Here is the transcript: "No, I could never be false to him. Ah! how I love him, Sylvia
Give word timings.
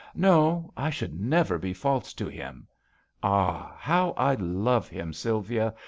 "No, 0.15 0.73
I 0.75 0.89
could 0.89 1.13
never 1.21 1.59
be 1.59 1.73
false 1.75 2.11
to 2.15 2.27
him. 2.27 2.65
Ah! 3.21 3.75
how 3.77 4.13
I 4.17 4.33
love 4.33 4.87
him, 4.87 5.13
Sylvia 5.13 5.75